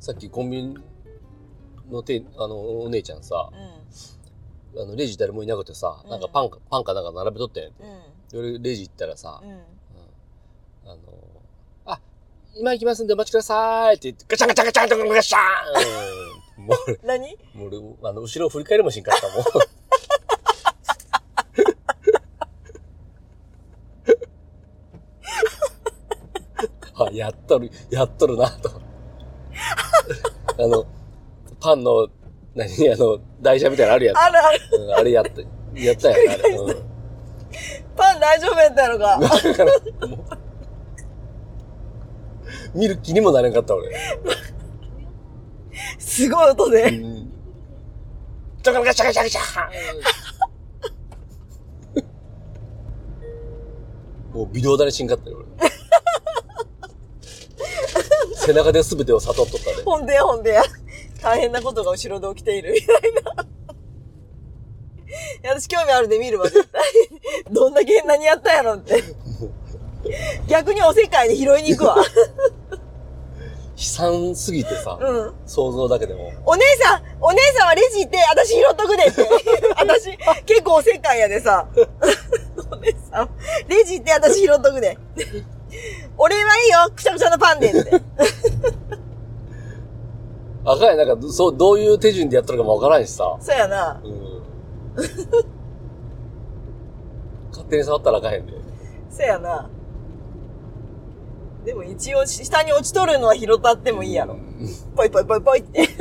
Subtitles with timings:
[0.00, 0.78] さっきコンビニ
[1.90, 3.50] のてあのお姉ちゃんさ
[4.74, 6.10] うあのレジ誰もいなくてさ、うん。
[6.10, 7.64] なんかパンかパンかなんか並べとってん。
[7.64, 8.62] んうん。
[8.62, 9.42] レジ行ったらさ、
[10.84, 10.96] あの
[11.86, 12.00] あ
[12.54, 15.42] 今行きますんでお待ちくださいって言ってガチャンガチャンガチャンガチャンガチャン、
[16.60, 19.34] うん、もう俺何もう俺あの後ろ振り返りもしんかったも
[27.04, 28.89] んあやっとるやっとるなと
[30.62, 30.84] あの
[31.60, 32.08] パンの
[32.54, 34.60] 何あの台車みたいなのあるやんあるある。
[34.78, 35.30] うん、あれやった
[35.80, 36.74] やったやんあれ、うん。
[37.96, 39.20] パン大丈夫やったやろか。
[42.74, 43.90] 見る気にもなれんかった俺。
[45.98, 47.30] すごい音うでん。
[48.62, 49.40] ガチャガチャガチャガチャ
[54.34, 55.59] もう微量だれしんかったよ、俺。
[58.52, 59.82] 背中で全てを悟っとったで。
[59.84, 60.62] ほんでやほんでや
[61.22, 63.44] 大変なことが後ろで起きているみたいな
[65.42, 66.82] いや私興味あるで見るわ絶対
[67.52, 69.02] どんだけ何やったんやろって
[70.48, 72.04] 逆におせっかいで拾いに行くわ悲
[73.76, 76.30] 惨すぎてさ、うん想像だけでも。
[76.44, 79.26] お姉さん、お姉さんはレジ行って、私拾っとくでって。
[79.74, 81.66] 私、結構おせっかいやでさ。
[82.70, 83.30] お姉さん、
[83.68, 84.98] レジ行って、私拾っとくで。
[86.18, 88.02] 俺はいいよ、くちゃくちゃのパンでって。
[90.64, 93.36] あかんやん、なんか、そう、どういう手順でやったのかもわからんしさ。
[93.40, 94.00] そうやな。
[94.04, 94.42] うん。
[97.50, 98.52] 勝手に触ったらあかんへんで。
[99.10, 99.68] そうやな。
[101.64, 104.36] でも一応、下に落ちとるのは拾ったってもいいやろ。
[104.94, 105.88] ぽいぽいぽいぽいって。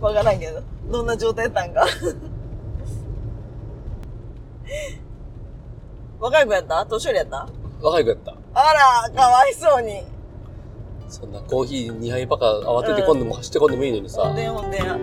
[0.00, 0.62] わからんけど。
[0.90, 1.84] どんな状態やったんか。
[6.20, 6.84] 若い子やった？
[6.86, 7.48] 年寄りやった？
[7.80, 8.34] 若い子やった。
[8.54, 8.72] あ
[9.08, 10.02] ら、かわいそうに。
[11.08, 14.22] そんなコーヒー2杯ばか慌てて今度も走ってこんでもいいのにさ。
[14.22, 14.98] ほんでほんでや。